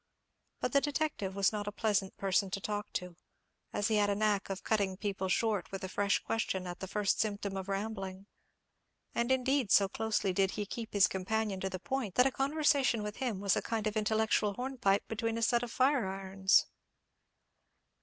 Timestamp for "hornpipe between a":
14.55-15.43